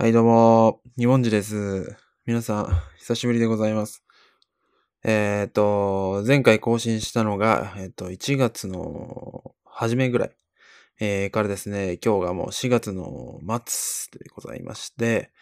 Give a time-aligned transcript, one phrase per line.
[0.00, 1.94] はい、どうも、二文字です。
[2.24, 4.02] 皆さん、久しぶりでございます。
[5.04, 10.30] えっ、と、前回更新したのが、えっ、と、1月の初めぐらい、
[11.00, 15.32] えーからですね、今日がもう4月の末でございまして、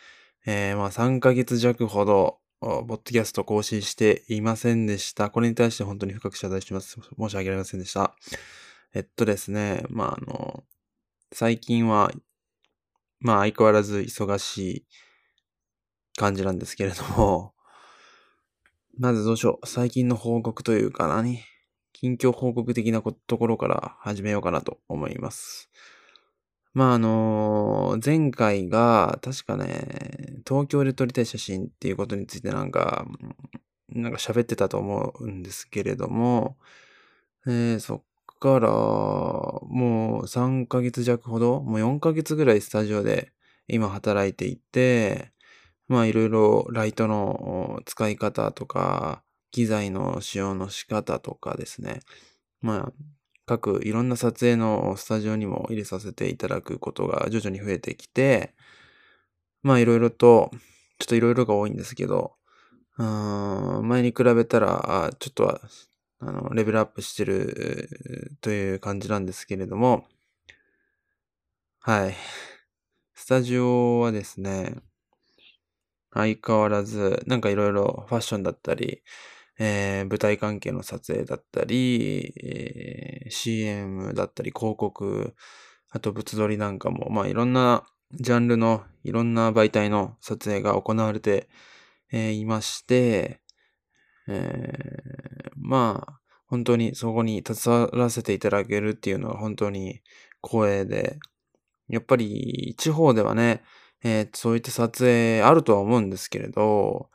[0.44, 5.30] えまあ3ヶ月弱ほど、おポッドキャスト更新していませんでした。
[5.30, 6.98] これに対して本当に深く謝罪します。
[7.16, 8.16] 申し訳ありませんでした。
[8.92, 10.64] えっとですね、まああの、
[11.32, 12.10] 最近は、
[13.20, 14.86] まあ相変わらず忙しい
[16.16, 17.54] 感じなんですけれども、
[18.98, 19.66] まずどうしよう。
[19.66, 21.40] 最近の報告というか何？
[21.92, 25.70] 近況報告的なところから始めようかなと思います。
[26.74, 33.06] まああの前回が確かね、東京で撮りたい写真っていうことについてなんか、
[33.88, 36.56] なんか喋ってたと思うんですけれども、
[37.46, 38.02] えーそっ
[38.38, 43.32] から、もう3ヶ月弱ほど、もう4ヶ月ぐらいスタジオで
[43.68, 45.32] 今働いていて、
[45.88, 52.00] まあいろいろライトの使い方とか、機材の使用の仕方とかですね。
[52.60, 52.92] まあ、
[53.46, 58.54] 各いろんな撮影のスタジオにも入れさせていただくことが徐々に増えてきて、
[59.62, 60.50] まあいろいろと、
[60.98, 62.34] ちょっといろいろが多いんですけど、
[62.98, 65.60] うん前に比べたら、ちょっとは、
[66.20, 70.06] あの、レベルアップしてるという感じなんですけれども、
[71.80, 72.14] はい。
[73.14, 74.76] スタジオはですね、
[76.12, 79.02] 相変わらず、なんかいろいろファッションだったり、
[79.58, 85.34] えー舞台関係の撮影だったり、えー CM だったり、広告、
[85.90, 91.48] あと物撮りなんかも、まあいろんなジャンルのいろんな媒体の撮影が行われて、
[92.12, 93.40] えーいまして、
[94.28, 100.00] えーまあ、本当にそこに携わらせていただけるっていうのは本当に
[100.42, 101.18] 光栄で、
[101.88, 103.62] やっぱり地方ではね、
[104.04, 107.10] えーそういった撮影あるとは思うんですけれど、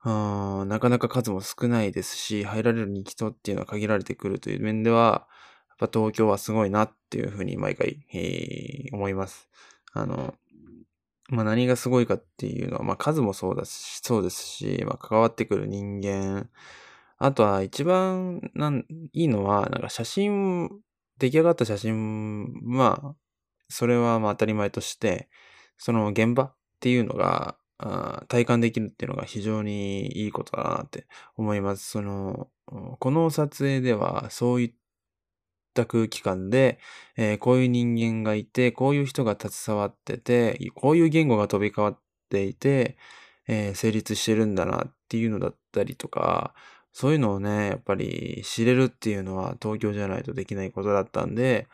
[0.00, 5.28] あーなかなか数も少ないですし、入られる人っていうのは限られてくるという面では、
[5.80, 9.48] やっぱ東京はすごいなっていうふうに毎回、えー思います。
[9.92, 10.34] あの、
[11.28, 16.48] まあ何がすごいかっていうのは、まあ数もそうだし、そうですし、まあ関わってくる人間、
[17.18, 20.70] あとは一番なんいいのは、なんか写真、
[21.18, 23.16] 出来上がった写真、まあ、
[23.68, 25.28] それはまあ当たり前として、
[25.78, 31.90] その現場っていうのが、あ体感できるっていうのが非常にいいことだなって思います。
[31.90, 34.74] その、この撮影ではそういっ
[35.74, 36.78] た空気感で、
[37.16, 41.98] えーこういう人間がいて、こういう人が携わってて、こういう言語が飛び交っ
[42.30, 42.96] ていて、
[43.48, 46.54] えー成立してるんだなっていうのだったりとか、
[46.96, 51.66] そういうのをね、やっぱり知れるっていうのは東京じゃないとできないことだったんで、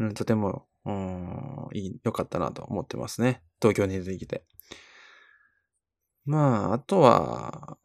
[0.00, 3.42] うん、とても、うん、いい、良かったなと思ってますね。
[3.62, 4.42] 東京に出てきて。
[6.24, 7.78] まあ、あとは、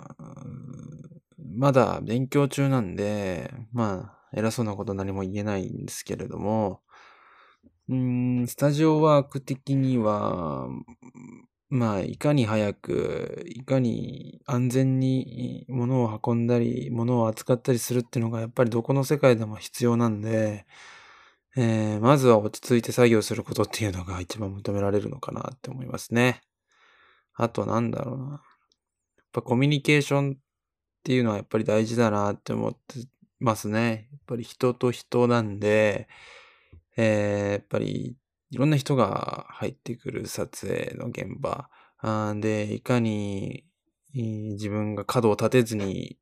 [1.55, 6.81] まだ勉強中なんで、まあ、偉そうなこと何も言えないんですけれども、
[7.89, 10.67] うん、スタジオワーク的には、
[11.73, 20.67] まあ、いかに早く、いかに安全に物を運んだり、物を扱ったりするっていうのが、やっぱりどこの世界でも必要なんで、
[21.55, 26.41] えーまずは落ち着いて作業することっていうのが一番求められるのかなって思いますね。
[27.35, 28.25] あとなんだろうな。
[28.33, 28.41] やっ
[29.33, 30.39] ぱコミュニケーションっ
[31.03, 32.79] ていうのはやっぱり大事だなって思って
[33.39, 34.09] ますね。
[34.11, 36.07] やっぱり人と人なんで、
[36.97, 38.15] えーやっぱり
[38.53, 41.71] いろんな人が入ってくる撮影の現場
[42.39, 43.65] で、いかに
[44.13, 46.19] 自分が角を立てずに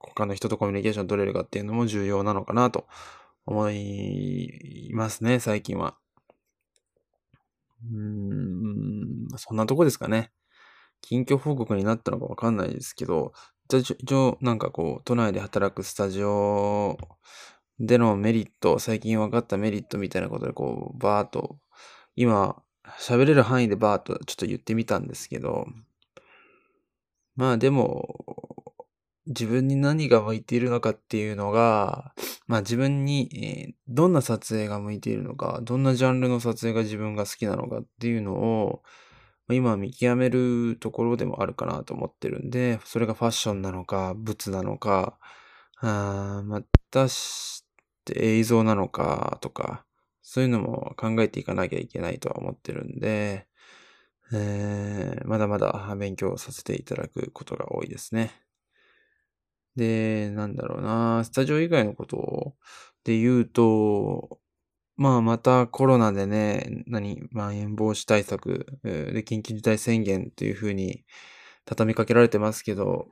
[0.00, 2.88] 他の人とコミュニケーション取れるかっていうのも重要なのかなと
[3.46, 5.96] 思いますね、最近は。
[7.84, 10.32] うーん、そんなとこですかね。
[11.02, 13.32] 近況報告になったのかわかんないですけど、
[13.70, 16.98] 一応なんかこう、都内で働くスタジオ
[17.80, 21.58] でのメリット、最近分かったメリットみたいなことでこう、バーっと、
[22.16, 22.62] 今、
[23.00, 25.66] 喋れる範囲でバーっとちょっと言ってみたんですけど、
[27.36, 28.20] まあでも、
[29.26, 32.14] 自分に何が向いているのかっていうのが、
[32.46, 38.82] まあ自分に、えーどんな撮影が向いているのか、どんなジャンルの撮影が自分が好きなのかっていうのを、
[39.50, 45.18] 今見極めるところでもあるかなと思ってるんで、それがファッションなのか、物なのか、
[45.76, 47.63] あーまたし
[48.04, 49.84] て映像なのかとか、
[50.22, 53.46] そういうのも考えていかなきゃいけないとは思ってるんで、
[54.32, 58.32] えーまだまだ勉強させていただくことが多いですね。
[59.76, 62.54] で、なんだろうな、スタジオ以外のこと
[63.04, 64.38] で言うと、
[64.96, 71.04] まあ、またコロナでね、何、まん延防止対策、で、緊急事態宣言というふうに
[71.66, 73.08] 畳みかけられてますけど、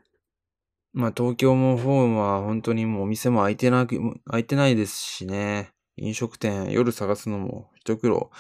[0.93, 3.99] まあ、東京もホームは本当にもうお店も開いてなく、
[4.31, 5.73] 開いてないですしね。
[5.97, 8.31] 飲食店、夜探すのも一苦労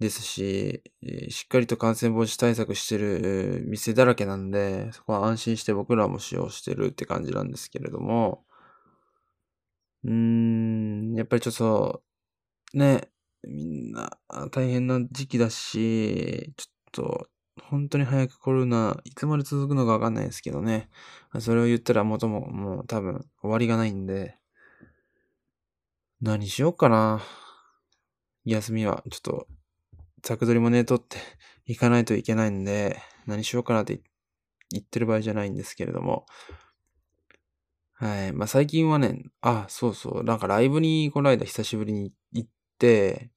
[0.00, 0.82] ですし、
[1.30, 8.44] しっかりと感染防止対策してる店だらけなんで、そこは安心して僕らも使用してるって感じなんですけれども、
[10.04, 12.02] うーん、やっぱりちょっと、
[12.74, 13.10] ね、
[13.44, 14.18] みんな
[14.52, 17.28] 大変な時期だし、ちょっと、
[17.60, 20.88] 本当に早くコロナ、いつまで続くのかわかんないですけどね。
[21.38, 24.38] それを言ったら元ももう多分終わりがないんで、
[26.20, 27.20] 何しようかな。
[28.44, 29.46] 休みはちょっと、
[30.24, 31.18] 作取りもね、取って
[31.66, 34.00] いかないといけないんで、何しようかなって
[34.70, 36.26] 言ってる場合じゃないんですけれども。
[37.94, 38.32] はい。
[38.32, 40.24] まあ最近はね、あ、そうそう。
[40.24, 43.30] なんかライブにこの間久しぶりに行って、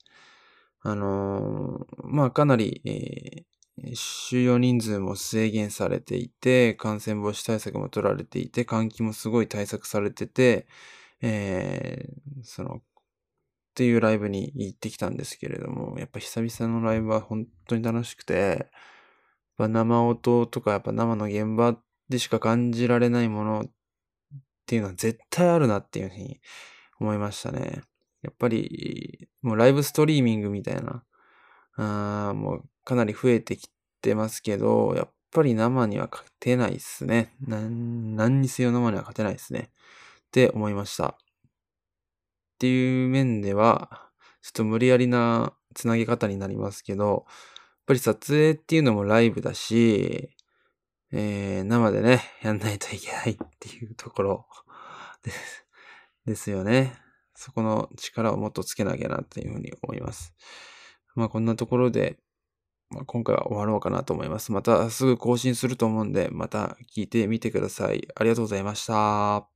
[0.82, 3.55] あのー、まあかなり、えー、
[3.94, 10.68] 収容人数も制限されていて、感染防止対策も取られていて、換気もすごい対策されてて、
[11.22, 12.82] えー、その、っ
[13.76, 18.72] ていうライブに行ってきたんですけれども、やっぱ久々のライブは本当に楽しくて、
[19.58, 21.78] 生音とかやっぱ生の現場
[22.10, 23.72] でしか感じられないものっ
[24.66, 26.42] ていうのは絶対あるなっていうふうに
[27.00, 27.82] 思いましたね。
[28.22, 31.04] やっぱり、もうライブストリーミングみたいな、
[31.78, 33.70] あもうかなり増えてき
[34.02, 37.34] てますけど、やっぱり生には勝てないっすね。
[37.42, 39.72] 何にせよ生には勝てないっすね。
[40.28, 41.08] って思いました。
[41.08, 44.10] っていう面では、
[44.42, 47.24] ちょっと無理やりなつなげ方になりますけど、やっ
[47.88, 50.30] ぱり撮影っていうのもライブだし、
[51.12, 54.48] えー、生でね、やんないといけないっていうところ
[55.24, 55.66] です、
[56.26, 56.94] ですよね。
[57.36, 60.34] そこの力をもっとつけなきゃなっていうふうに思います。
[61.16, 62.18] まあこんなところで、
[62.92, 64.52] まあ、今回は終わろうかなと思います。
[64.52, 68.08] またすぐ更新すると思うんで、また聞いてみてください。
[68.16, 69.55] ありがとうございました。